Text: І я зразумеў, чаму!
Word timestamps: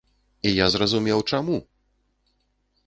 І 0.51 0.53
я 0.53 0.65
зразумеў, 0.75 1.19
чаму! 1.33 1.57